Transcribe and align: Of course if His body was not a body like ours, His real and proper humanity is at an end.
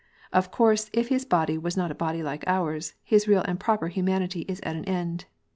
Of 0.33 0.49
course 0.49 0.89
if 0.93 1.09
His 1.09 1.25
body 1.25 1.59
was 1.59 1.77
not 1.77 1.91
a 1.91 1.93
body 1.93 2.23
like 2.23 2.43
ours, 2.47 2.95
His 3.03 3.27
real 3.27 3.43
and 3.43 3.59
proper 3.59 3.89
humanity 3.89 4.39
is 4.47 4.59
at 4.61 4.75
an 4.75 4.85
end. 4.85 5.25